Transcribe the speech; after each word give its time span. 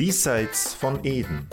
Diesseits 0.00 0.72
von 0.72 1.04
Eden. 1.04 1.46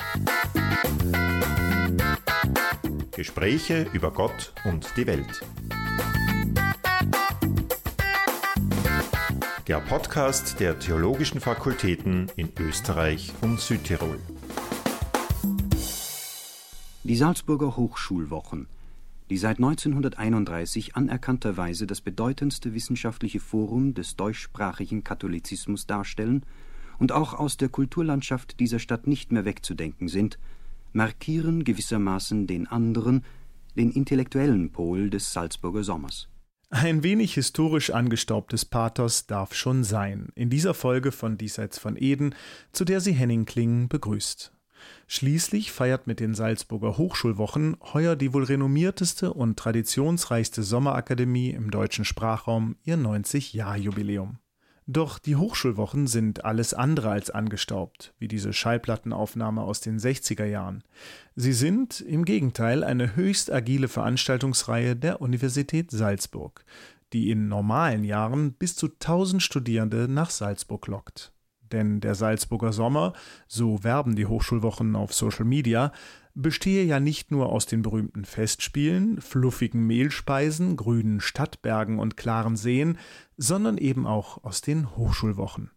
Gespräche 3.12 3.88
über 3.92 4.14
Gott 4.14 4.54
und 4.64 4.90
die 4.96 5.06
Welt. 5.06 5.43
Der 9.68 9.82
Podcast 9.82 10.62
der 10.62 10.80
Theologischen 10.80 11.41
Fakultäten 11.41 12.32
in 12.38 12.54
Österreich 12.57 13.34
und 13.41 13.60
Südtirol. 13.60 14.18
Die 17.04 17.18
Salzburger 17.18 17.75
Hochschulwochen, 17.75 18.68
die 19.29 19.38
seit 19.38 19.57
1931 19.57 20.95
anerkannterweise 20.95 21.86
das 21.86 22.00
bedeutendste 22.00 22.73
wissenschaftliche 22.73 23.41
Forum 23.41 23.93
des 23.93 24.16
deutschsprachigen 24.16 25.04
Katholizismus 25.04 25.86
darstellen 25.86 26.45
und 27.00 27.11
auch 27.11 27.33
aus 27.33 27.57
der 27.57 27.69
Kulturlandschaft 27.69 28.60
dieser 28.60 28.79
Stadt 28.79 29.07
nicht 29.07 29.32
mehr 29.32 29.46
wegzudenken 29.46 30.07
sind, 30.07 30.38
markieren 30.93 31.64
gewissermaßen 31.64 32.47
den 32.47 32.67
anderen, 32.67 33.23
den 33.75 33.91
intellektuellen 33.91 34.71
Pol 34.71 35.09
des 35.09 35.33
Salzburger 35.33 35.83
Sommers. 35.83 36.27
Ein 36.69 37.02
wenig 37.02 37.33
historisch 37.35 37.91
angestaubtes 37.91 38.65
Pathos 38.65 39.25
darf 39.25 39.53
schon 39.53 39.85
sein, 39.85 40.29
in 40.35 40.49
dieser 40.49 40.73
Folge 40.73 41.13
von 41.13 41.38
Diesseits 41.38 41.77
von 41.79 41.95
Eden, 41.95 42.35
zu 42.73 42.83
der 42.83 42.99
sie 42.99 43.13
Henning 43.13 43.45
Klingen 43.45 43.88
begrüßt. 43.88 44.52
Schließlich 45.07 45.71
feiert 45.71 46.07
mit 46.07 46.19
den 46.19 46.35
Salzburger 46.35 46.97
Hochschulwochen 46.97 47.77
heuer 47.93 48.16
die 48.16 48.33
wohl 48.33 48.43
renommierteste 48.43 49.33
und 49.33 49.57
traditionsreichste 49.57 50.61
Sommerakademie 50.61 51.52
im 51.52 51.71
deutschen 51.71 52.03
Sprachraum 52.03 52.75
ihr 52.83 52.97
90-Jahr-Jubiläum. 52.97 54.39
Doch 54.89 55.19
die 55.19 55.35
Hochschulwochen 55.35 56.07
sind 56.07 56.45
alles 56.45 56.73
andere 56.73 57.09
als 57.09 57.29
angestaubt, 57.29 58.13
wie 58.19 58.29
diese 58.29 58.53
Schallplattenaufnahme 58.53 59.61
aus 59.61 59.81
den 59.81 59.99
60er 59.99 60.45
Jahren. 60.45 60.81
Sie 61.35 61.52
sind 61.52 61.99
im 61.99 62.23
Gegenteil 62.23 62.85
eine 62.85 63.17
höchst 63.17 63.52
agile 63.52 63.89
Veranstaltungsreihe 63.89 64.95
der 64.95 65.21
Universität 65.21 65.91
Salzburg, 65.91 66.63
die 67.11 67.29
in 67.31 67.49
normalen 67.49 68.05
Jahren 68.05 68.53
bis 68.53 68.77
zu 68.77 68.88
1000 68.88 69.44
Studierende 69.44 70.07
nach 70.07 70.29
Salzburg 70.29 70.88
lockt. 70.88 71.33
Denn 71.73 71.99
der 71.99 72.16
Salzburger 72.16 72.72
Sommer, 72.72 73.11
so 73.45 73.83
werben 73.83 74.16
die 74.16 74.25
Hochschulwochen 74.25 74.95
auf 74.95 75.13
Social 75.13 75.44
Media, 75.45 75.91
bestehe 76.41 76.85
ja 76.85 76.99
nicht 76.99 77.31
nur 77.31 77.52
aus 77.52 77.66
den 77.66 77.81
berühmten 77.81 78.23
Festspielen, 78.23 79.19
fluffigen 79.21 79.85
Mehlspeisen, 79.88 80.77
grünen 80.77 81.19
Stadtbergen 81.19 81.97
und 81.97 82.16
klaren 82.16 82.55
Seen, 82.55 82.97
sondern 83.38 83.77
eben 83.77 84.05
auch 84.05 84.44
aus 84.44 84.61
den 84.61 84.95
Hochschulwochen. 84.95 85.71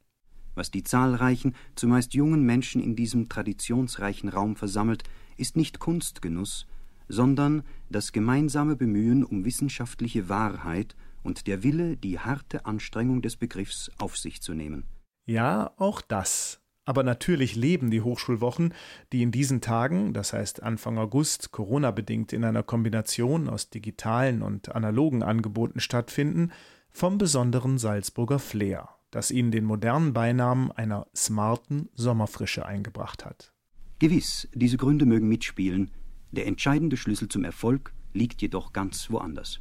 Was 0.54 0.70
die 0.70 0.84
zahlreichen, 0.84 1.54
zumeist 1.76 2.12
jungen 2.12 2.44
Menschen 2.44 2.82
in 2.82 2.94
diesem 2.94 3.30
traditionsreichen 3.30 4.28
Raum 4.28 4.56
versammelt, 4.56 5.04
ist 5.38 5.56
nicht 5.56 5.78
Kunstgenuss, 5.78 6.66
sondern 7.08 7.62
das 7.88 8.12
gemeinsame 8.12 8.76
Bemühen 8.76 9.24
um 9.24 9.46
wissenschaftliche 9.46 10.28
Wahrheit 10.28 10.94
und 11.22 11.46
der 11.46 11.62
Wille, 11.62 11.96
die 11.96 12.18
harte 12.18 12.66
Anstrengung 12.66 13.22
des 13.22 13.36
Begriffs 13.36 13.90
auf 13.98 14.18
sich 14.18 14.42
zu 14.42 14.52
nehmen. 14.52 14.84
Ja, 15.24 15.72
auch 15.78 16.02
das. 16.02 16.59
Aber 16.90 17.04
natürlich 17.04 17.54
leben 17.54 17.92
die 17.92 18.00
Hochschulwochen, 18.00 18.74
die 19.12 19.22
in 19.22 19.30
diesen 19.30 19.60
Tagen, 19.60 20.12
das 20.12 20.32
heißt 20.32 20.60
Anfang 20.60 20.98
August, 20.98 21.52
Corona-bedingt 21.52 22.32
in 22.32 22.42
einer 22.42 22.64
Kombination 22.64 23.48
aus 23.48 23.70
digitalen 23.70 24.42
und 24.42 24.74
analogen 24.74 25.22
Angeboten 25.22 25.78
stattfinden, 25.78 26.50
vom 26.90 27.16
besonderen 27.16 27.78
Salzburger 27.78 28.40
Flair, 28.40 28.88
das 29.12 29.30
ihnen 29.30 29.52
den 29.52 29.66
modernen 29.66 30.12
Beinamen 30.12 30.72
einer 30.72 31.06
smarten 31.14 31.90
Sommerfrische 31.94 32.66
eingebracht 32.66 33.24
hat. 33.24 33.52
Gewiss, 34.00 34.48
diese 34.52 34.76
Gründe 34.76 35.06
mögen 35.06 35.28
mitspielen, 35.28 35.92
der 36.32 36.48
entscheidende 36.48 36.96
Schlüssel 36.96 37.28
zum 37.28 37.44
Erfolg 37.44 37.94
liegt 38.14 38.42
jedoch 38.42 38.72
ganz 38.72 39.12
woanders 39.12 39.60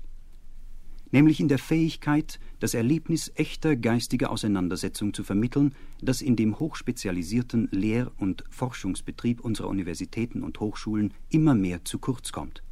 nämlich 1.11 1.39
in 1.39 1.47
der 1.47 1.59
Fähigkeit, 1.59 2.39
das 2.59 2.73
Erlebnis 2.73 3.31
echter 3.35 3.75
geistiger 3.75 4.31
Auseinandersetzung 4.31 5.13
zu 5.13 5.23
vermitteln, 5.23 5.73
das 6.01 6.21
in 6.21 6.35
dem 6.35 6.59
hochspezialisierten 6.59 7.69
Lehr- 7.71 8.11
und 8.17 8.43
Forschungsbetrieb 8.49 9.41
unserer 9.41 9.69
Universitäten 9.69 10.43
und 10.43 10.59
Hochschulen 10.59 11.13
immer 11.29 11.55
mehr 11.55 11.85
zu 11.85 11.99
kurz 11.99 12.31
kommt. 12.31 12.63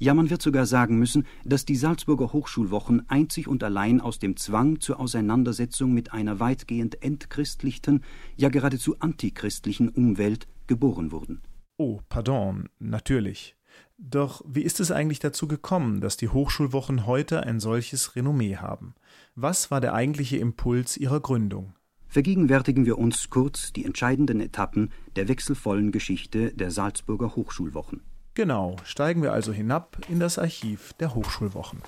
Ja, 0.00 0.14
man 0.14 0.30
wird 0.30 0.42
sogar 0.42 0.64
sagen 0.64 0.96
müssen, 0.96 1.26
dass 1.44 1.64
die 1.64 1.74
Salzburger 1.74 2.32
Hochschulwochen 2.32 3.08
einzig 3.08 3.48
und 3.48 3.64
allein 3.64 4.00
aus 4.00 4.20
dem 4.20 4.36
Zwang 4.36 4.80
zur 4.80 5.00
Auseinandersetzung 5.00 5.92
mit 5.92 6.12
einer 6.12 6.38
weitgehend 6.38 7.02
entchristlichten, 7.02 8.04
ja 8.36 8.48
geradezu 8.48 8.96
antichristlichen 9.00 9.88
Umwelt 9.88 10.46
geboren 10.68 11.10
wurden. 11.10 11.42
Oh, 11.78 12.00
pardon, 12.08 12.68
natürlich. 12.78 13.57
Doch 13.98 14.42
wie 14.46 14.62
ist 14.62 14.80
es 14.80 14.92
eigentlich 14.92 15.18
dazu 15.18 15.48
gekommen, 15.48 16.00
dass 16.00 16.16
die 16.16 16.28
Hochschulwochen 16.28 17.06
heute 17.06 17.42
ein 17.42 17.58
solches 17.58 18.14
Renommee 18.14 18.56
haben? 18.56 18.94
Was 19.34 19.70
war 19.70 19.80
der 19.80 19.94
eigentliche 19.94 20.36
Impuls 20.36 20.96
ihrer 20.96 21.20
Gründung? 21.20 21.74
Vergegenwärtigen 22.06 22.86
wir 22.86 22.96
uns 22.96 23.28
kurz 23.28 23.72
die 23.72 23.84
entscheidenden 23.84 24.40
Etappen 24.40 24.92
der 25.16 25.28
wechselvollen 25.28 25.92
Geschichte 25.92 26.52
der 26.52 26.70
Salzburger 26.70 27.36
Hochschulwochen. 27.36 28.02
Genau, 28.34 28.76
steigen 28.84 29.22
wir 29.22 29.32
also 29.32 29.52
hinab 29.52 29.98
in 30.08 30.20
das 30.20 30.38
Archiv 30.38 30.92
der 30.94 31.14
Hochschulwochen. 31.14 31.82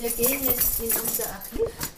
Wir 0.00 0.10
gehen 0.10 0.44
jetzt 0.44 0.80
in 0.80 0.86
unser 1.00 1.24
Archiv 1.26 1.95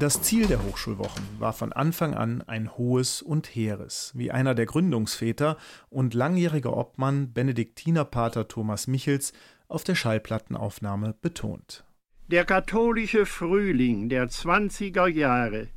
das 0.00 0.22
Ziel 0.22 0.46
der 0.46 0.62
Hochschulwochen 0.62 1.22
war 1.38 1.52
von 1.52 1.74
Anfang 1.74 2.14
an 2.14 2.42
ein 2.46 2.76
hohes 2.78 3.20
und 3.20 3.54
hehres, 3.54 4.12
wie 4.14 4.30
einer 4.30 4.54
der 4.54 4.64
Gründungsväter 4.64 5.58
und 5.90 6.14
langjähriger 6.14 6.74
Obmann 6.74 7.34
Benediktinerpater 7.34 8.48
Thomas 8.48 8.86
Michels 8.86 9.34
auf 9.68 9.84
der 9.84 9.94
Schallplattenaufnahme 9.94 11.14
betont. 11.20 11.84
Der 12.28 12.46
katholische 12.46 13.26
Frühling 13.26 14.08
der 14.08 14.30
20er 14.30 15.06
Jahre, 15.06 15.68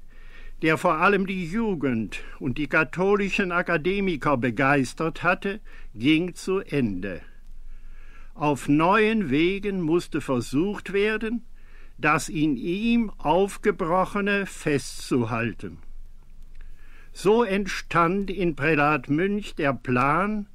der 0.61 0.77
vor 0.77 0.95
allem 0.95 1.27
die 1.27 1.45
Jugend 1.45 2.21
und 2.39 2.57
die 2.57 2.67
katholischen 2.67 3.51
Akademiker 3.51 4.37
begeistert 4.37 5.23
hatte, 5.23 5.59
ging 5.95 6.33
zu 6.33 6.59
Ende. 6.59 7.21
Auf 8.35 8.69
neuen 8.69 9.29
Wegen 9.29 9.81
musste 9.81 10.21
versucht 10.21 10.93
werden, 10.93 11.45
das 12.03 12.29
in 12.29 12.57
ihm 12.57 13.11
Aufgebrochene 13.17 14.45
festzuhalten. 14.45 15.77
So 17.13 17.43
entstand 17.43 18.29
in 18.29 18.55
Prälat 18.55 19.09
Münch 19.09 19.55
der 19.55 19.73
Plan, 19.73 20.47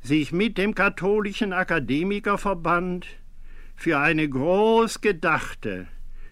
sich 0.00 0.32
mit 0.32 0.58
dem 0.58 0.74
katholischen 0.74 1.52
Akademikerverband 1.52 3.06
für 3.76 3.98
eine 3.98 4.28
groß 4.28 5.00
gedachte, 5.00 5.86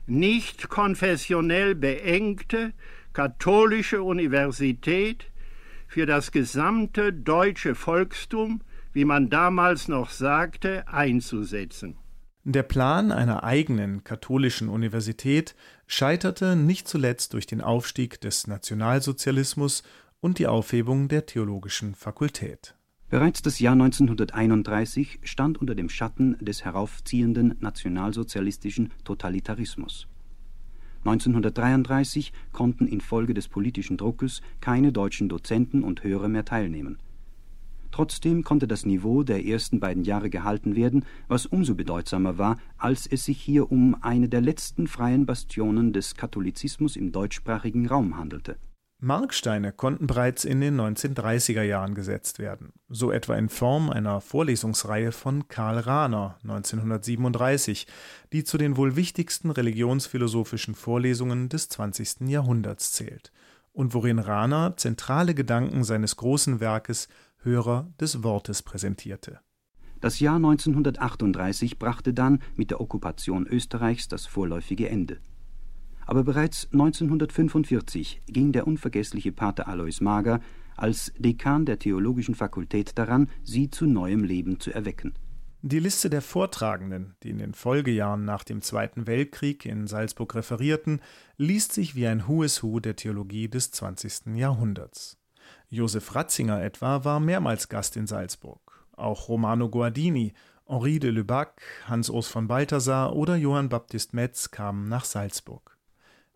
nicht 0.07 0.69
konfessionell 0.69 1.75
beengte 1.75 2.73
katholische 3.13 4.03
Universität 4.03 5.27
für 5.87 6.07
das 6.07 6.33
gesamte 6.33 7.13
deutsche 7.13 7.75
Volkstum, 7.75 8.63
wie 8.93 9.05
man 9.05 9.31
damals 9.31 9.89
noch 9.89 10.11
sagte, 10.11 10.89
einzusetzen. 10.89 11.97
Der 12.53 12.65
Plan 12.65 13.13
einer 13.13 13.45
eigenen 13.45 14.03
katholischen 14.03 14.69
Universität 14.69 15.55
scheiterte 15.87 16.57
nicht 16.57 16.89
zuletzt 16.89 17.33
durch 17.33 17.47
den 17.47 17.61
Aufstieg 17.61 18.21
des 18.21 18.49
Nationalsozialismus 18.49 19.85
und 20.19 20.41
die 20.41 20.49
Aufhebung 20.49 21.07
der 21.07 21.27
theologischen 21.27 21.95
Fakultät. 21.95 22.75
Bereits 23.09 23.43
das 23.43 23.61
Jahr 23.61 23.75
1931 23.75 25.21
stand 25.23 25.59
unter 25.59 25.77
dem 25.77 25.89
Schatten 25.89 26.37
des 26.41 26.65
heraufziehenden 26.65 27.55
nationalsozialistischen 27.61 28.91
Totalitarismus. 29.05 30.09
1933 31.05 32.33
konnten 32.51 32.89
infolge 32.89 33.33
des 33.33 33.47
politischen 33.47 33.97
Druckes 33.97 34.43
keine 34.61 34.91
deutschen 34.91 35.29
Dozenten 35.29 35.85
und 35.85 36.03
Hörer 36.03 36.27
mehr 36.27 36.45
teilnehmen 36.45 36.99
Trotzdem 37.91 38.45
konnte 38.45 38.69
das 38.69 38.87
Niveau 38.87 39.23
der 39.23 39.45
ersten 39.45 39.81
beiden 39.81 40.05
Jahre 40.05 40.31
gehalten 40.31 40.77
werden, 40.77 41.05
was 41.29 41.47
umso 41.47 41.75
bedeutsamer 41.75 42.39
war, 42.39 42.59
als 42.79 43.07
es 43.07 43.25
sich 43.25 43.41
hier 43.41 43.71
um 43.71 43.97
eine 44.01 44.29
der 44.29 44.41
letzten 44.41 44.87
freien 44.87 45.27
Bastionen 45.27 45.93
des 45.93 46.15
Katholizismus 46.15 46.97
im 46.97 47.13
deutschsprachigen 47.13 47.87
Raum 47.87 48.17
handelte. 48.17 48.57
Marksteine 49.03 49.73
konnten 49.73 50.07
bereits 50.07 50.45
in 50.45 50.61
den 50.61 50.79
1930er 50.79 51.63
Jahren 51.63 51.95
gesetzt 51.95 52.39
werden, 52.39 52.75
so 52.91 53.11
etwa 53.11 53.35
in 53.35 53.49
Form 53.49 53.89
einer 53.89 54.21
Vorlesungsreihe 54.21 55.11
von 55.11 55.49
Karl 55.49 55.79
Rahner 55.79 56.37
1937, 56.43 57.87
die 58.35 58.45
zu 58.45 58.59
den 58.59 58.77
wohl 58.77 58.97
wichtigsten 58.97 59.51
religionsphilosophischen 59.51 60.75
Vorlesungen 60.75 61.49
des 61.49 61.71
20. 61.71 62.29
Jahrhunderts 62.29 62.93
zählt 62.93 63.33
und 63.73 63.95
worin 63.95 64.19
Rahner 64.19 64.77
zentrale 64.77 65.35
Gedanken 65.35 65.83
seines 65.85 66.17
großen 66.17 66.61
Werkes 66.61 67.09
Hörer 67.43 67.93
des 68.01 68.23
Wortes 68.23 68.63
präsentierte. 68.63 69.41
Das 70.01 70.21
Jahr 70.21 70.37
1938 70.37 71.79
brachte 71.79 72.15
dann 72.15 72.41
mit 72.57 72.71
der 72.71 72.81
Okkupation 72.81 73.47
Österreichs 73.47 74.09
das 74.09 74.27
vorläufige 74.27 74.89
Ende. 74.89 75.19
Aber 76.07 76.25
bereits 76.25 76.69
1945 76.73 78.23
ging 78.27 78.53
der 78.53 78.67
unvergessliche 78.67 79.33
Pater 79.33 79.69
Alois 79.69 80.01
Mager 80.01 80.41
als 80.77 81.13
Dekan 81.19 81.67
der 81.67 81.79
Theologischen 81.79 82.35
Fakultät 82.35 82.99
daran, 82.99 83.31
sie 83.43 83.71
zu 83.71 83.87
neuem 83.87 84.25
Leben 84.25 84.59
zu 84.59 84.73
erwecken. 84.73 85.15
Die 85.63 85.79
Liste 85.79 86.09
der 86.09 86.23
Vortragenden, 86.23 87.17
die 87.23 87.29
in 87.29 87.39
den 87.39 87.53
Folgejahren 87.53 88.25
nach 88.25 88.45
dem 88.45 88.63
Zweiten 88.63 89.07
Weltkrieg 89.07 89.67
in 89.67 89.87
Salzburg 89.87 90.35
referierten, 90.35 91.03
liest 91.37 91.75
sich 91.75 91.95
wie 91.95 92.07
ein 92.07 92.27
Who 92.27 92.43
is 92.43 92.63
Who 92.63 92.81
der 92.81 92.97
Theologie 92.97 93.49
des 93.49 93.71
20. 93.71 94.37
Jahrhunderts. 94.37 95.20
Josef 95.73 96.17
Ratzinger 96.17 96.61
etwa 96.65 97.05
war 97.05 97.21
mehrmals 97.21 97.69
Gast 97.69 97.97
in 97.97 98.09
Salzburg. 98.09 98.61
Auch 98.97 99.29
Romano 99.29 99.69
Guardini, 99.69 100.33
Henri 100.67 100.99
de 100.99 101.11
Lubac, 101.11 101.63
Hans-Urs 101.87 102.27
von 102.27 102.49
Balthasar 102.49 103.15
oder 103.15 103.37
Johann 103.37 103.69
Baptist 103.69 104.13
Metz 104.13 104.51
kamen 104.51 104.89
nach 104.89 105.05
Salzburg. 105.05 105.79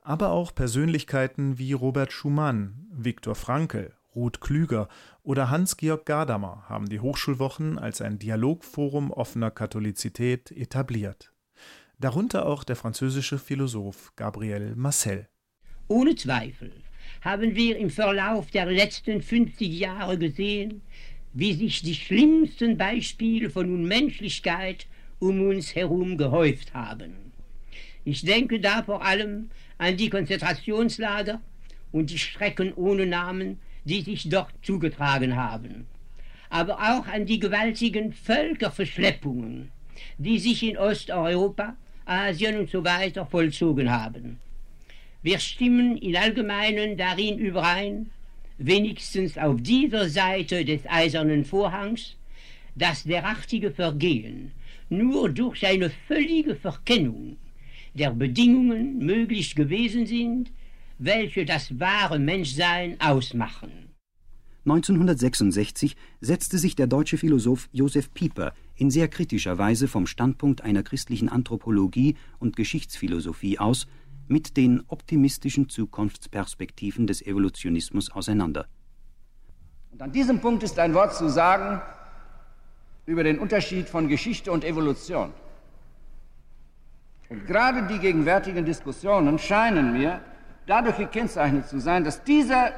Aber 0.02 0.30
auch 0.30 0.54
Persönlichkeiten 0.54 1.58
wie 1.58 1.72
Robert 1.72 2.12
Schumann, 2.12 2.86
Viktor 2.92 3.34
Frankl, 3.34 3.92
Ruth 4.14 4.40
Klüger 4.40 4.88
oder 5.24 5.50
Hans-Georg 5.50 6.06
Gadamer 6.06 6.64
haben 6.68 6.88
die 6.88 7.00
Hochschulwochen 7.00 7.76
als 7.76 8.00
ein 8.00 8.20
Dialogforum 8.20 9.10
offener 9.10 9.50
Katholizität 9.50 10.52
etabliert. 10.52 11.32
Darunter 11.98 12.46
auch 12.46 12.62
der 12.62 12.76
französische 12.76 13.38
Philosoph 13.38 14.12
Gabriel 14.14 14.76
Marcel. 14.76 15.28
Ohne 15.88 16.14
Zweifel 16.14 16.72
haben 17.24 17.56
wir 17.56 17.78
im 17.78 17.88
Verlauf 17.88 18.50
der 18.50 18.66
letzten 18.66 19.22
50 19.22 19.66
Jahre 19.78 20.18
gesehen, 20.18 20.82
wie 21.32 21.54
sich 21.54 21.82
die 21.82 21.94
schlimmsten 21.94 22.76
Beispiele 22.76 23.48
von 23.48 23.72
Unmenschlichkeit 23.72 24.86
um 25.18 25.40
uns 25.48 25.74
herum 25.74 26.18
gehäuft 26.18 26.74
haben. 26.74 27.14
Ich 28.04 28.22
denke 28.22 28.60
da 28.60 28.82
vor 28.82 29.02
allem 29.02 29.48
an 29.78 29.96
die 29.96 30.10
Konzentrationslager 30.10 31.40
und 31.92 32.10
die 32.10 32.18
Schrecken 32.18 32.74
ohne 32.74 33.06
Namen, 33.06 33.58
die 33.84 34.02
sich 34.02 34.28
dort 34.28 34.52
zugetragen 34.62 35.34
haben, 35.34 35.86
aber 36.50 36.78
auch 36.78 37.06
an 37.06 37.24
die 37.24 37.40
gewaltigen 37.40 38.12
Völkerverschleppungen, 38.12 39.70
die 40.18 40.38
sich 40.38 40.62
in 40.62 40.76
Osteuropa, 40.76 41.76
Asien 42.04 42.58
und 42.58 42.70
so 42.70 42.84
weiter 42.84 43.24
vollzogen 43.24 43.90
haben. 43.90 44.38
Wir 45.24 45.38
stimmen 45.38 45.96
in 45.96 46.16
Allgemeinen 46.16 46.98
darin 46.98 47.38
überein, 47.38 48.10
wenigstens 48.58 49.38
auf 49.38 49.58
dieser 49.58 50.10
Seite 50.10 50.66
des 50.66 50.82
eisernen 50.86 51.46
Vorhangs, 51.46 52.16
dass 52.74 53.04
derartige 53.04 53.70
Vergehen 53.70 54.52
nur 54.90 55.30
durch 55.30 55.66
eine 55.66 55.88
völlige 56.08 56.56
Verkennung 56.56 57.38
der 57.94 58.10
Bedingungen 58.10 58.98
möglich 58.98 59.54
gewesen 59.54 60.04
sind, 60.04 60.50
welche 60.98 61.46
das 61.46 61.80
wahre 61.80 62.18
Menschsein 62.18 63.00
ausmachen. 63.00 63.72
1966 64.66 65.96
setzte 66.20 66.58
sich 66.58 66.76
der 66.76 66.86
deutsche 66.86 67.16
Philosoph 67.16 67.70
Josef 67.72 68.12
Pieper 68.12 68.52
in 68.76 68.90
sehr 68.90 69.08
kritischer 69.08 69.56
Weise 69.56 69.88
vom 69.88 70.06
Standpunkt 70.06 70.60
einer 70.60 70.82
christlichen 70.82 71.30
Anthropologie 71.30 72.16
und 72.38 72.56
Geschichtsphilosophie 72.56 73.58
aus 73.58 73.86
mit 74.28 74.56
den 74.56 74.82
optimistischen 74.88 75.68
Zukunftsperspektiven 75.68 77.06
des 77.06 77.22
Evolutionismus 77.22 78.10
auseinander. 78.10 78.66
Und 79.92 80.02
an 80.02 80.12
diesem 80.12 80.40
Punkt 80.40 80.62
ist 80.62 80.78
ein 80.78 80.94
Wort 80.94 81.14
zu 81.14 81.28
sagen 81.28 81.80
über 83.06 83.22
den 83.22 83.38
Unterschied 83.38 83.88
von 83.88 84.08
Geschichte 84.08 84.50
und 84.50 84.64
Evolution. 84.64 85.32
Und 87.28 87.46
gerade 87.46 87.86
die 87.86 87.98
gegenwärtigen 87.98 88.64
Diskussionen 88.64 89.38
scheinen 89.38 89.92
mir 89.92 90.20
dadurch 90.66 90.96
gekennzeichnet 90.96 91.68
zu 91.68 91.78
sein, 91.78 92.04
dass 92.04 92.24
dieser 92.24 92.72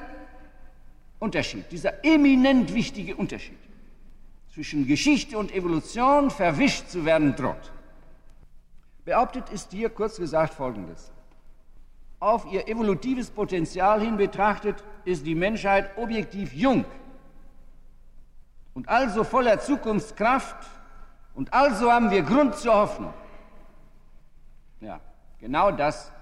Unterschied, 1.19 1.71
dieser 1.71 2.05
eminent 2.05 2.75
wichtige 2.75 3.17
Unterschied 3.17 3.59
zwischen 4.53 4.87
Geschichte 4.87 5.39
und 5.39 5.55
Evolution 5.55 6.31
verwischt 6.31 6.89
zu 6.89 7.05
werden 7.05 7.35
droht. 7.37 7.73
Behauptet 9.05 9.51
ist 9.51 9.73
hier 9.73 9.89
kurz 9.91 10.17
gesagt 10.17 10.55
Folgendes. 10.55 11.13
Auf 12.19 12.51
ihr 12.51 12.67
evolutives 12.67 13.31
Potenzial 13.31 14.01
hin 14.01 14.17
betrachtet 14.17 14.83
ist 15.05 15.27
die 15.27 15.35
Menschheit 15.35 15.97
objektiv 15.99 16.53
jung 16.53 16.85
und 18.75 18.89
also 18.89 19.25
voller 19.25 19.61
Zukunftskraft 19.61 20.69
und 21.35 21.53
also 21.53 21.91
haben 21.91 22.11
wir 22.11 22.23
Grund 22.23 22.55
zur 22.57 22.75
Hoffnung. 22.75 23.13
Ja, 24.81 25.01
genau 25.41 25.71
das 25.71 26.13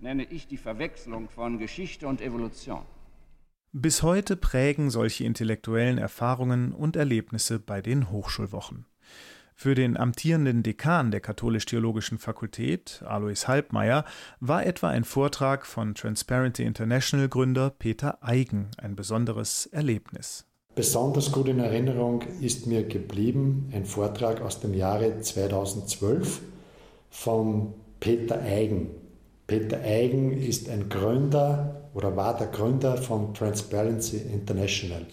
nenne 0.00 0.24
ich 0.24 0.46
die 0.46 0.56
Verwechslung 0.56 1.28
von 1.28 1.58
Geschichte 1.58 2.06
und 2.08 2.20
Evolution. 2.20 2.82
Bis 3.72 4.02
heute 4.02 4.36
prägen 4.36 4.90
solche 4.90 5.24
intellektuellen 5.24 5.98
Erfahrungen 5.98 6.72
und 6.72 6.94
Erlebnisse 6.94 7.58
bei 7.58 7.80
den 7.80 8.10
Hochschulwochen. 8.10 8.86
Für 9.56 9.74
den 9.74 9.96
amtierenden 9.96 10.62
Dekan 10.62 11.10
der 11.10 11.20
Katholisch-Theologischen 11.20 12.18
Fakultät, 12.18 13.02
Alois 13.06 13.46
Halbmeier, 13.46 14.04
war 14.40 14.66
etwa 14.66 14.88
ein 14.88 15.04
Vortrag 15.04 15.64
von 15.64 15.94
Transparency 15.94 16.64
International 16.64 17.28
Gründer 17.28 17.70
Peter 17.70 18.18
Eigen 18.20 18.70
ein 18.78 18.96
besonderes 18.96 19.66
Erlebnis. 19.66 20.44
Besonders 20.74 21.30
gut 21.30 21.46
in 21.46 21.60
Erinnerung 21.60 22.22
ist 22.40 22.66
mir 22.66 22.82
geblieben 22.82 23.70
ein 23.72 23.84
Vortrag 23.84 24.40
aus 24.40 24.60
dem 24.60 24.74
Jahre 24.74 25.20
2012 25.20 26.40
von 27.10 27.74
Peter 28.00 28.42
Eigen. 28.42 28.90
Peter 29.46 29.80
Eigen 29.80 30.32
ist 30.32 30.68
ein 30.68 30.88
Gründer 30.88 31.88
oder 31.94 32.16
war 32.16 32.36
der 32.36 32.48
Gründer 32.48 32.96
von 32.96 33.32
Transparency 33.34 34.16
International, 34.16 35.06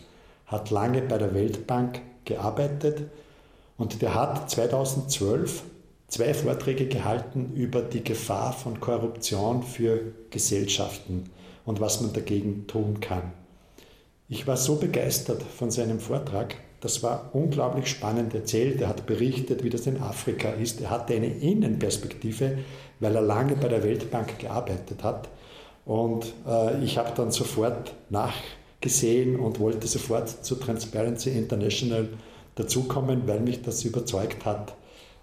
hat 0.47 0.71
lange 0.71 1.03
bei 1.03 1.19
der 1.19 1.35
Weltbank 1.35 2.01
gearbeitet 2.25 3.03
und 3.81 4.03
der 4.03 4.13
hat 4.13 4.47
2012 4.51 5.63
zwei 6.07 6.35
Vorträge 6.35 6.85
gehalten 6.85 7.53
über 7.55 7.81
die 7.81 8.03
Gefahr 8.03 8.53
von 8.53 8.79
Korruption 8.79 9.63
für 9.63 9.99
Gesellschaften 10.29 11.31
und 11.65 11.81
was 11.81 11.99
man 11.99 12.13
dagegen 12.13 12.67
tun 12.67 12.99
kann. 12.99 13.33
Ich 14.29 14.45
war 14.45 14.55
so 14.55 14.75
begeistert 14.75 15.41
von 15.41 15.71
seinem 15.71 15.99
Vortrag, 15.99 16.57
das 16.79 17.01
war 17.01 17.31
unglaublich 17.33 17.87
spannend 17.87 18.35
erzählt. 18.35 18.79
Er 18.81 18.89
hat 18.89 19.07
berichtet, 19.07 19.63
wie 19.63 19.71
das 19.71 19.87
in 19.87 19.99
Afrika 19.99 20.49
ist. 20.49 20.79
Er 20.81 20.91
hatte 20.91 21.15
eine 21.15 21.27
Innenperspektive, 21.27 22.59
weil 22.99 23.15
er 23.15 23.21
lange 23.21 23.55
bei 23.55 23.67
der 23.67 23.83
Weltbank 23.83 24.37
gearbeitet 24.37 25.03
hat. 25.03 25.27
Und 25.85 26.33
äh, 26.47 26.83
ich 26.83 26.99
habe 26.99 27.13
dann 27.15 27.31
sofort 27.31 27.93
nachgesehen 28.09 29.39
und 29.39 29.59
wollte 29.59 29.87
sofort 29.87 30.29
zu 30.29 30.55
Transparency 30.55 31.31
International 31.31 32.07
dazukommen, 32.55 33.23
weil 33.27 33.39
mich 33.39 33.61
das 33.61 33.83
überzeugt 33.85 34.45
hat. 34.45 34.75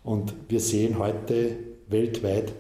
Und 0.05 0.35
wir 0.49 0.61
sehen 0.61 0.99
heute 0.99 1.57
weltweit, 1.89 2.53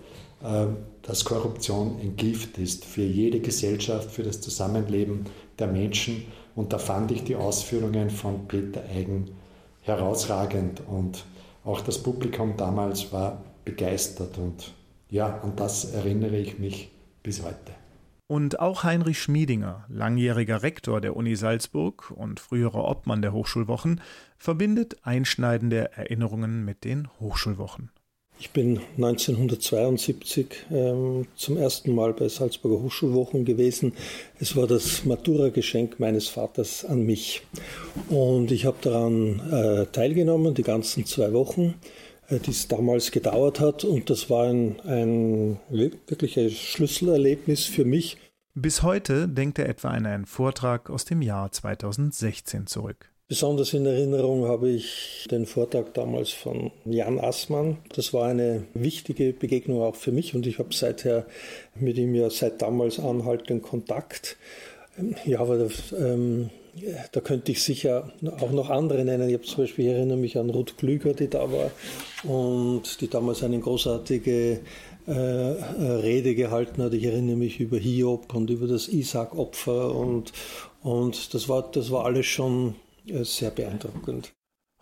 äh, 0.42 0.66
dass 1.02 1.24
Korruption 1.24 1.98
ein 2.00 2.16
Gift 2.16 2.58
ist 2.58 2.84
für 2.84 3.02
jede 3.02 3.40
Gesellschaft, 3.40 4.10
für 4.10 4.22
das 4.22 4.40
Zusammenleben 4.40 5.24
der 5.58 5.68
Menschen. 5.68 6.24
Und 6.54 6.72
da 6.72 6.78
fand 6.78 7.10
ich 7.10 7.24
die 7.24 7.36
Ausführungen 7.36 8.10
von 8.10 8.46
Peter 8.46 8.82
Eigen 8.94 9.30
herausragend 9.82 10.82
und 10.86 11.24
auch 11.64 11.80
das 11.80 11.98
Publikum 11.98 12.56
damals 12.56 13.12
war 13.12 13.42
begeistert 13.64 14.38
und 14.38 14.72
ja, 15.10 15.40
an 15.42 15.54
das 15.56 15.92
erinnere 15.92 16.36
ich 16.36 16.58
mich 16.58 16.90
bis 17.22 17.42
heute. 17.42 17.72
Und 18.28 18.60
auch 18.60 18.84
Heinrich 18.84 19.20
Schmiedinger, 19.20 19.86
langjähriger 19.88 20.62
Rektor 20.62 21.00
der 21.00 21.16
Uni 21.16 21.34
Salzburg 21.34 22.10
und 22.10 22.40
früherer 22.40 22.86
Obmann 22.86 23.22
der 23.22 23.32
Hochschulwochen, 23.32 24.02
verbindet 24.36 24.98
einschneidende 25.02 25.92
Erinnerungen 25.96 26.62
mit 26.62 26.84
den 26.84 27.08
Hochschulwochen. 27.20 27.90
Ich 28.38 28.50
bin 28.50 28.80
1972 28.98 30.66
ähm, 30.70 31.26
zum 31.36 31.56
ersten 31.56 31.94
Mal 31.94 32.12
bei 32.12 32.28
Salzburger 32.28 32.82
Hochschulwochen 32.82 33.46
gewesen. 33.46 33.94
Es 34.38 34.54
war 34.54 34.66
das 34.66 35.06
Matura-Geschenk 35.06 35.98
meines 35.98 36.28
Vaters 36.28 36.84
an 36.84 37.06
mich. 37.06 37.42
Und 38.10 38.52
ich 38.52 38.66
habe 38.66 38.76
daran 38.82 39.40
äh, 39.50 39.86
teilgenommen, 39.86 40.54
die 40.54 40.62
ganzen 40.62 41.06
zwei 41.06 41.32
Wochen, 41.32 41.74
die 42.30 42.50
es 42.50 42.68
damals 42.68 43.10
gedauert 43.10 43.60
hat. 43.60 43.84
Und 43.84 44.10
das 44.10 44.28
war 44.30 44.48
ein, 44.48 44.80
ein 44.80 45.58
wirkliches 45.70 46.52
Schlüsselerlebnis 46.54 47.64
für 47.64 47.84
mich. 47.84 48.16
Bis 48.54 48.82
heute 48.82 49.28
denkt 49.28 49.58
er 49.58 49.68
etwa 49.68 49.88
an 49.88 50.06
einen 50.06 50.26
Vortrag 50.26 50.90
aus 50.90 51.04
dem 51.04 51.22
Jahr 51.22 51.52
2016 51.52 52.66
zurück. 52.66 53.10
Besonders 53.28 53.74
in 53.74 53.84
Erinnerung 53.84 54.46
habe 54.46 54.70
ich 54.70 55.28
den 55.30 55.44
Vortrag 55.44 55.92
damals 55.92 56.30
von 56.30 56.70
Jan 56.86 57.20
Assmann. 57.20 57.76
Das 57.94 58.14
war 58.14 58.26
eine 58.26 58.64
wichtige 58.72 59.34
Begegnung 59.34 59.82
auch 59.82 59.96
für 59.96 60.12
mich 60.12 60.34
und 60.34 60.46
ich 60.46 60.58
habe 60.58 60.72
seither 60.72 61.26
mit 61.74 61.98
ihm 61.98 62.14
ja 62.14 62.30
seit 62.30 62.62
damals 62.62 62.98
anhaltenden 62.98 63.60
Kontakt. 63.60 64.38
Ja, 65.26 65.40
aber 65.40 65.68
ähm, 65.96 66.48
da 67.12 67.20
könnte 67.20 67.52
ich 67.52 67.62
sicher 67.62 68.12
auch 68.40 68.50
noch 68.50 68.70
andere 68.70 69.04
nennen. 69.04 69.28
Ich 69.28 69.34
habe 69.34 69.44
zum 69.44 69.64
Beispiel, 69.64 69.86
ich 69.86 69.92
erinnere 69.92 70.18
mich 70.18 70.38
an 70.38 70.50
Ruth 70.50 70.76
Klüger, 70.78 71.14
die 71.14 71.28
da 71.28 71.50
war 71.50 71.70
und 72.24 73.00
die 73.00 73.08
damals 73.08 73.42
eine 73.42 73.58
großartige 73.58 74.60
äh, 75.06 75.10
Rede 75.12 76.34
gehalten 76.34 76.82
hat. 76.82 76.94
Ich 76.94 77.04
erinnere 77.04 77.36
mich 77.36 77.60
über 77.60 77.78
Hiob 77.78 78.34
und 78.34 78.50
über 78.50 78.66
das 78.66 78.88
Isaac-Opfer 78.88 79.94
und, 79.94 80.32
und 80.82 81.34
das, 81.34 81.48
war, 81.48 81.70
das 81.70 81.90
war 81.90 82.04
alles 82.04 82.26
schon 82.26 82.74
äh, 83.06 83.24
sehr 83.24 83.50
beeindruckend. 83.50 84.32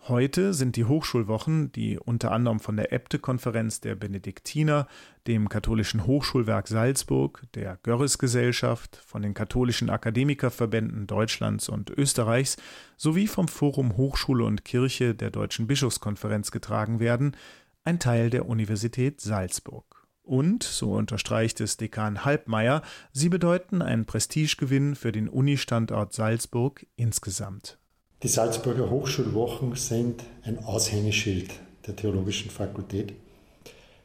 Heute 0.09 0.53
sind 0.53 0.77
die 0.77 0.85
Hochschulwochen, 0.85 1.73
die 1.73 1.99
unter 1.99 2.31
anderem 2.31 2.61
von 2.61 2.77
der 2.77 2.93
Äbte-Konferenz 2.93 3.81
der 3.81 3.95
Benediktiner, 3.95 4.87
dem 5.27 5.49
Katholischen 5.49 6.07
Hochschulwerk 6.07 6.69
Salzburg, 6.69 7.43
der 7.55 7.77
Görres-Gesellschaft, 7.83 9.01
von 9.05 9.21
den 9.21 9.33
katholischen 9.33 9.89
Akademikerverbänden 9.89 11.07
Deutschlands 11.07 11.67
und 11.67 11.89
Österreichs 11.89 12.55
sowie 12.95 13.27
vom 13.27 13.49
Forum 13.49 13.97
Hochschule 13.97 14.45
und 14.45 14.63
Kirche 14.63 15.13
der 15.13 15.29
Deutschen 15.29 15.67
Bischofskonferenz 15.67 16.51
getragen 16.51 17.01
werden, 17.01 17.35
ein 17.83 17.99
Teil 17.99 18.29
der 18.29 18.47
Universität 18.47 19.19
Salzburg. 19.19 20.07
Und, 20.23 20.63
so 20.63 20.93
unterstreicht 20.93 21.59
es 21.59 21.75
Dekan 21.75 22.23
Halbmeier, 22.23 22.81
sie 23.11 23.27
bedeuten 23.27 23.81
einen 23.81 24.05
Prestigegewinn 24.05 24.95
für 24.95 25.11
den 25.11 25.27
Unistandort 25.27 26.13
Salzburg 26.13 26.85
insgesamt. 26.95 27.77
Die 28.23 28.29
Salzburger 28.29 28.89
Hochschulwochen 28.89 29.75
sind 29.75 30.23
ein 30.43 30.57
Aushängeschild 30.65 31.51
der 31.85 31.95
Theologischen 31.95 32.49
Fakultät. 32.49 33.13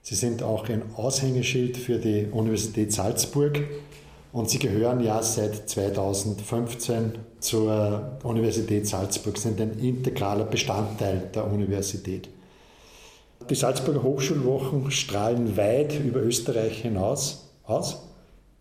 Sie 0.03 0.15
sind 0.15 0.43
auch 0.43 0.69
ein 0.69 0.83
Aushängeschild 0.97 1.79
für 1.79 1.97
die 1.99 2.27
Universität 2.31 2.93
Salzburg 2.93 3.61
und 4.31 4.51
sie 4.51 4.59
gehören 4.59 5.01
ja 5.01 5.23
seit 5.23 5.67
2015 5.67 7.13
zur 7.41 8.19
Universität 8.23 8.87
Salzburg, 8.87 9.39
sind 9.39 9.59
ein 9.63 9.79
integraler 9.79 10.45
Bestandteil 10.45 11.31
der 11.35 11.51
Universität. 11.51 12.29
Die 13.49 13.55
Salzburger 13.55 14.03
Hochschulwochen 14.03 14.91
strahlen 14.91 15.57
weit 15.57 15.99
über 15.99 16.21
Österreich 16.21 16.83
hinaus 16.83 17.49
aus, 17.65 18.03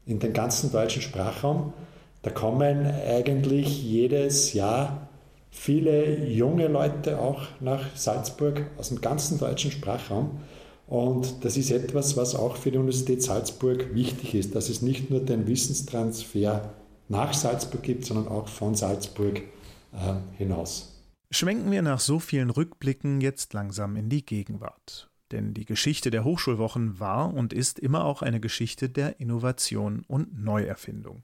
in 0.05 0.20
den 0.20 0.31
ganzen 0.31 0.72
deutschen 0.72 1.01
Sprachraum. 1.01 1.74
Da 2.22 2.29
kommen 2.29 2.86
eigentlich 2.86 3.84
jedes 3.84 4.53
Jahr 4.53 5.10
viele 5.51 6.25
junge 6.25 6.67
Leute 6.67 7.20
auch 7.20 7.43
nach 7.60 7.96
Salzburg 7.96 8.65
aus 8.77 8.89
dem 8.89 9.01
ganzen 9.01 9.38
deutschen 9.38 9.70
Sprachraum. 9.70 10.39
Und 10.88 11.46
das 11.46 11.55
ist 11.55 11.72
etwas, 11.72 12.17
was 12.17 12.36
auch 12.36 12.55
für 12.58 12.72
die 12.72 12.77
Universität 12.77 13.22
Salzburg 13.22 13.93
wichtig 13.93 14.34
ist, 14.36 14.55
dass 14.55 14.70
es 14.70 14.81
nicht 14.81 15.10
nur 15.10 15.20
den 15.20 15.48
Wissenstransfer 15.48 16.74
nach 17.08 17.34
Salzburg 17.34 17.84
gibt, 17.84 18.05
sondern 18.05 18.27
auch 18.27 18.48
von 18.48 18.75
Salzburg 18.75 19.39
äh, 19.93 20.13
hinaus. 20.38 21.01
Schwenken 21.29 21.72
wir 21.72 21.81
nach 21.81 22.00
so 22.00 22.20
vielen 22.20 22.50
Rückblicken 22.50 23.22
jetzt 23.22 23.53
langsam 23.53 23.96
in 23.96 24.10
die 24.10 24.25
Gegenwart. 24.25 25.10
Denn 25.31 25.53
die 25.53 25.65
Geschichte 25.65 26.12
der 26.12 26.25
Hochschulwochen 26.25 27.00
war 27.00 27.34
und 27.34 27.53
ist 27.53 27.79
immer 27.79 28.03
auch 28.03 28.22
eine 28.22 28.41
Geschichte 28.41 28.89
der 28.89 29.20
Innovation 29.22 30.03
und 30.08 30.38
Neuerfindung. 30.38 31.24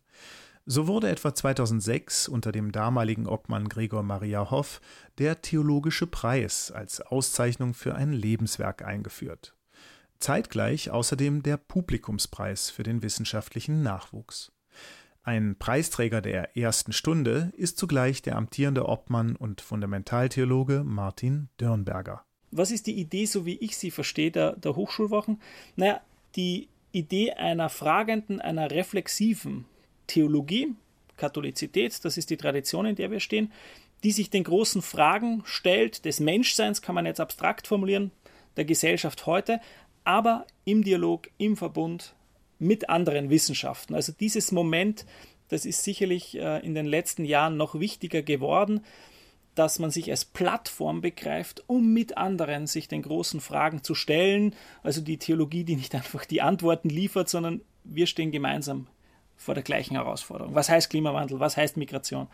So 0.69 0.85
wurde 0.85 1.07
etwa 1.07 1.33
2006 1.33 2.27
unter 2.27 2.51
dem 2.51 2.73
damaligen 2.73 3.25
Obmann 3.25 3.69
Gregor 3.69 4.03
Maria 4.03 4.51
Hoff 4.51 4.81
der 5.17 5.41
Theologische 5.41 6.07
Preis 6.07 6.71
als 6.71 6.99
Auszeichnung 6.99 7.73
für 7.73 7.95
ein 7.95 8.11
Lebenswerk 8.11 8.83
eingeführt. 8.83 9.55
Zeitgleich 10.19 10.91
außerdem 10.91 11.41
der 11.41 11.55
Publikumspreis 11.55 12.69
für 12.69 12.83
den 12.83 13.01
wissenschaftlichen 13.01 13.81
Nachwuchs. 13.81 14.51
Ein 15.23 15.55
Preisträger 15.57 16.19
der 16.19 16.57
ersten 16.57 16.91
Stunde 16.91 17.53
ist 17.55 17.77
zugleich 17.77 18.21
der 18.21 18.35
amtierende 18.35 18.89
Obmann 18.89 19.37
und 19.37 19.61
Fundamentaltheologe 19.61 20.83
Martin 20.83 21.47
Dürnberger. 21.61 22.25
Was 22.51 22.71
ist 22.71 22.87
die 22.87 22.99
Idee, 22.99 23.25
so 23.25 23.45
wie 23.45 23.55
ich 23.55 23.77
sie 23.77 23.91
verstehe, 23.91 24.31
der, 24.31 24.57
der 24.57 24.75
Hochschulwochen? 24.75 25.41
Naja, 25.77 26.01
die 26.35 26.67
Idee 26.91 27.31
einer 27.31 27.69
fragenden, 27.69 28.41
einer 28.41 28.69
reflexiven 28.69 29.63
Theologie, 30.07 30.73
Katholizität, 31.17 32.03
das 32.03 32.17
ist 32.17 32.29
die 32.29 32.37
Tradition, 32.37 32.85
in 32.85 32.95
der 32.95 33.11
wir 33.11 33.19
stehen, 33.19 33.51
die 34.03 34.11
sich 34.11 34.29
den 34.29 34.43
großen 34.43 34.81
Fragen 34.81 35.41
stellt, 35.45 36.05
des 36.05 36.19
Menschseins 36.19 36.81
kann 36.81 36.95
man 36.95 37.05
jetzt 37.05 37.19
abstrakt 37.19 37.67
formulieren, 37.67 38.11
der 38.55 38.65
Gesellschaft 38.65 39.25
heute, 39.25 39.59
aber 40.03 40.45
im 40.65 40.83
Dialog, 40.83 41.29
im 41.37 41.57
Verbund 41.57 42.13
mit 42.59 42.89
anderen 42.89 43.29
Wissenschaften. 43.29 43.95
Also 43.95 44.13
dieses 44.17 44.51
Moment, 44.51 45.05
das 45.49 45.65
ist 45.65 45.83
sicherlich 45.83 46.37
äh, 46.37 46.65
in 46.65 46.75
den 46.75 46.85
letzten 46.85 47.25
Jahren 47.25 47.57
noch 47.57 47.79
wichtiger 47.79 48.21
geworden, 48.21 48.81
dass 49.55 49.79
man 49.79 49.89
sich 49.89 50.11
als 50.11 50.23
Plattform 50.23 51.01
begreift, 51.01 51.63
um 51.67 51.91
mit 51.93 52.17
anderen 52.17 52.67
sich 52.67 52.87
den 52.87 53.01
großen 53.01 53.41
Fragen 53.41 53.83
zu 53.83 53.95
stellen. 53.95 54.53
Also 54.83 55.01
die 55.01 55.17
Theologie, 55.17 55.63
die 55.63 55.75
nicht 55.75 55.95
einfach 55.95 56.25
die 56.25 56.41
Antworten 56.41 56.89
liefert, 56.89 57.29
sondern 57.29 57.61
wir 57.83 58.07
stehen 58.07 58.31
gemeinsam 58.31 58.87
vor 59.37 59.53
der 59.53 59.63
gleichen 59.63 59.95
Herausforderung. 59.95 60.55
Was 60.55 60.69
heißt 60.69 60.89
Klimawandel? 60.89 61.39
Was 61.39 61.55
heißt 61.55 61.77
Migration? 61.77 62.27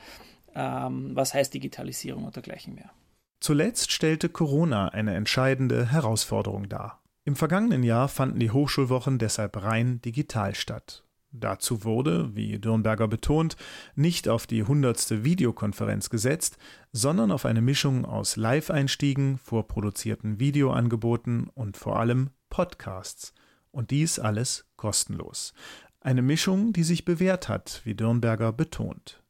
Ähm, 0.56 1.12
was 1.14 1.34
heißt 1.34 1.54
Digitalisierung 1.54 2.26
und 2.26 2.36
dergleichen 2.36 2.76
mehr? 2.76 2.92
Zuletzt 3.40 3.92
stellte 3.92 4.30
Corona 4.30 4.88
eine 4.88 5.14
entscheidende 5.16 5.92
Herausforderung 5.92 6.70
dar. 6.70 7.02
Im 7.26 7.36
vergangenen 7.36 7.84
Jahr 7.84 8.08
fanden 8.08 8.40
die 8.40 8.52
Hochschulwochen 8.52 9.18
deshalb 9.18 9.62
rein 9.62 10.02
digital 10.02 10.56
statt. 10.56 11.04
Dazu 11.36 11.84
wurde, 11.84 12.36
wie 12.36 12.60
Dürnberger 12.60 13.08
betont, 13.08 13.58
nicht 13.96 14.30
auf 14.30 14.46
die 14.46 14.64
hundertste 14.64 15.24
Videokonferenz 15.24 16.12
gesetzt, 16.12 16.58
sondern 16.92 17.32
auf 17.32 17.46
eine 17.46 17.62
Mischung 17.62 18.06
aus 18.06 18.36
Live-Einstiegen, 18.36 19.40
vorproduzierten 19.40 20.40
Videoangeboten 20.40 21.50
und 21.50 21.76
vor 21.76 22.00
allem 22.00 22.30
Podcasts. 22.50 23.34
Und 23.72 23.90
dies 23.90 24.20
alles 24.20 24.66
kostenlos. 24.76 25.56
Eine 26.04 26.22
Mischung, 26.22 26.74
die 26.74 26.84
sich 26.84 27.06
bewährt 27.06 27.48
hat, 27.48 27.80
wie 27.86 27.96
Dürnberger 27.96 28.52
betont. 28.52 29.24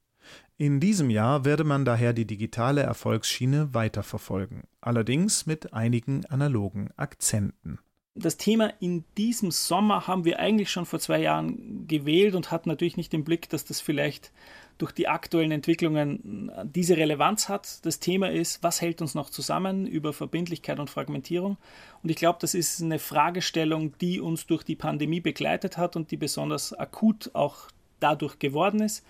In 0.57 0.79
diesem 0.79 1.11
Jahr 1.11 1.45
werde 1.45 1.63
man 1.63 1.85
daher 1.85 2.13
die 2.13 2.25
digitale 2.25 2.81
Erfolgsschiene 2.81 3.75
weiterverfolgen, 3.75 4.63
allerdings 4.81 5.45
mit 5.45 5.71
einigen 5.73 6.25
analogen 6.25 6.89
Akzenten. 6.95 7.77
Das 8.15 8.37
Thema 8.37 8.73
in 8.79 9.05
diesem 9.17 9.51
Sommer 9.51 10.07
haben 10.07 10.25
wir 10.25 10.39
eigentlich 10.39 10.71
schon 10.71 10.87
vor 10.87 10.99
zwei 10.99 11.21
Jahren 11.21 11.85
gewählt 11.85 12.33
und 12.33 12.49
hatten 12.49 12.69
natürlich 12.69 12.97
nicht 12.97 13.13
den 13.13 13.23
Blick, 13.23 13.49
dass 13.49 13.65
das 13.65 13.79
vielleicht 13.79 14.31
durch 14.77 14.91
die 14.91 15.07
aktuellen 15.07 15.51
Entwicklungen 15.51 16.51
diese 16.63 16.97
Relevanz 16.97 17.49
hat. 17.49 17.85
Das 17.85 17.99
Thema 17.99 18.31
ist, 18.31 18.63
was 18.63 18.81
hält 18.81 19.01
uns 19.01 19.15
noch 19.15 19.29
zusammen 19.29 19.87
über 19.87 20.13
Verbindlichkeit 20.13 20.79
und 20.79 20.89
Fragmentierung? 20.89 21.57
Und 22.01 22.09
ich 22.09 22.17
glaube, 22.17 22.39
das 22.41 22.53
ist 22.53 22.81
eine 22.81 22.99
Fragestellung, 22.99 23.97
die 23.99 24.19
uns 24.19 24.45
durch 24.47 24.63
die 24.63 24.75
Pandemie 24.75 25.21
begleitet 25.21 25.77
hat 25.77 25.95
und 25.95 26.11
die 26.11 26.17
besonders 26.17 26.73
akut 26.73 27.31
auch 27.33 27.67
dadurch 27.99 28.39
geworden 28.39 28.81
ist. 28.81 29.05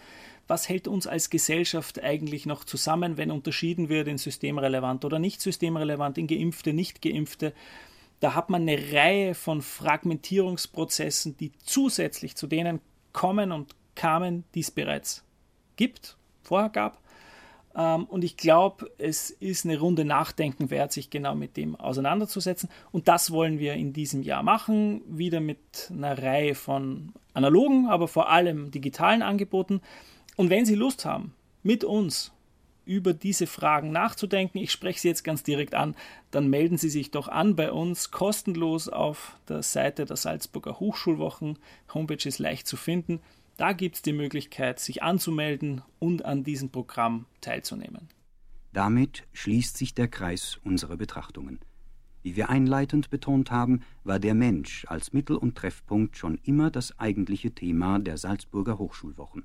Was 0.48 0.68
hält 0.68 0.88
uns 0.88 1.08
als 1.08 1.30
Gesellschaft 1.30 2.04
eigentlich 2.04 2.46
noch 2.46 2.66
zusammen, 2.66 3.18
wenn 3.18 3.32
unterschieden 3.32 3.88
wird 3.88 4.08
in 4.08 4.18
systemrelevant 4.18 5.06
oder 5.06 5.18
nicht 5.18 5.42
systemrelevant, 5.42 6.18
in 6.18 6.28
geimpfte, 6.28 6.74
nicht 6.74 7.02
geimpfte? 7.02 7.54
Da 8.20 8.36
hat 8.36 8.50
man 8.50 8.64
eine 8.64 8.92
Reihe 8.94 9.36
von 9.36 9.62
Fragmentierungsprozessen, 9.62 11.38
die 11.38 11.52
zusätzlich 11.64 12.36
zu 12.36 12.48
denen 12.48 12.82
kommen 13.14 13.52
und 13.52 13.76
kamen, 13.96 14.44
die 14.54 14.62
es 14.62 14.72
bereits 14.72 15.24
gibt, 15.76 16.18
vorher 16.44 16.70
gab. 16.70 17.00
Ähm, 17.76 18.06
und 18.06 18.24
ich 18.24 18.38
glaube, 18.38 18.92
es 18.98 19.30
ist 19.30 19.66
eine 19.66 19.80
Runde 19.80 20.06
Nachdenken 20.06 20.70
wert, 20.70 20.92
sich 20.92 21.10
genau 21.10 21.36
mit 21.36 21.58
dem 21.58 21.76
auseinanderzusetzen. 21.76 22.70
Und 22.92 23.08
das 23.08 23.32
wollen 23.32 23.60
wir 23.60 23.74
in 23.74 23.94
diesem 23.94 24.24
Jahr 24.24 24.44
machen, 24.44 25.02
wieder 25.08 25.40
mit 25.40 25.92
einer 25.92 26.22
Reihe 26.22 26.56
von 26.56 27.14
analogen, 27.34 27.88
aber 27.88 28.08
vor 28.08 28.30
allem 28.30 28.72
digitalen 28.72 29.22
Angeboten. 29.22 29.82
Und 30.36 30.50
wenn 30.50 30.66
Sie 30.66 30.76
Lust 30.76 31.06
haben, 31.06 31.34
mit 31.64 31.84
uns 31.84 32.32
über 32.86 33.14
diese 33.14 33.48
Fragen 33.48 33.92
nachzudenken, 33.92 34.58
ich 34.58 34.72
spreche 34.72 35.00
Sie 35.00 35.08
jetzt 35.08 35.24
ganz 35.24 35.42
direkt 35.42 35.74
an, 35.74 35.96
dann 36.32 36.50
melden 36.50 36.78
Sie 36.78 36.90
sich 36.90 37.12
doch 37.12 37.30
an 37.30 37.56
bei 37.56 37.72
uns 37.72 38.12
kostenlos 38.12 38.90
auf 38.90 39.38
der 39.48 39.64
Seite 39.64 40.06
der 40.06 40.18
Salzburger 40.18 40.80
Hochschulwochen. 40.80 41.58
Homepage 41.94 42.28
ist 42.28 42.40
leicht 42.40 42.68
zu 42.68 42.76
finden. 42.76 43.22
Da 43.58 43.74
gibt 43.74 43.96
es 43.98 44.02
die 44.02 44.14
Möglichkeit, 44.14 44.80
sich 44.80 45.04
anzumelden 45.04 45.82
und 46.00 46.26
an 46.26 46.44
diesem 46.44 46.72
Programm 46.72 47.28
teilzunehmen. 47.42 48.10
Damit 48.72 49.24
schließt 49.34 49.78
sich 49.78 49.94
der 49.94 50.08
Kreis 50.08 50.60
unserer 50.64 50.98
Betrachtungen. 50.98 51.60
Wie 52.24 52.36
wir 52.36 52.50
einleitend 52.50 53.12
betont 53.12 53.52
haben, 53.52 53.82
war 54.04 54.18
der 54.18 54.34
Mensch 54.34 54.86
als 54.88 55.14
Mittel 55.14 55.36
und 55.36 55.56
Treffpunkt 55.56 56.18
schon 56.18 56.40
immer 56.44 56.72
das 56.72 56.98
eigentliche 56.98 57.52
Thema 57.52 58.00
der 58.00 58.18
Salzburger 58.18 58.80
Hochschulwochen. 58.80 59.44